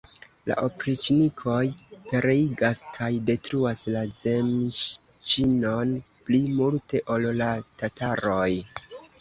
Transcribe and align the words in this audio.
La 0.49 0.55
opriĉnikoj 0.67 1.59
pereigas 2.07 2.81
kaj 2.95 3.09
detruas 3.27 3.83
la 3.97 4.03
zemŝĉinon 4.21 5.95
pli 6.31 6.43
multe 6.59 7.05
ol 7.19 7.29
la 7.43 7.55
tataroj. 7.85 8.51